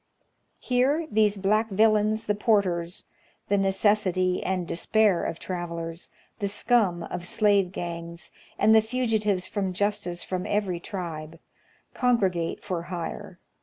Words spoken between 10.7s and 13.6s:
tribe— congregate for hire.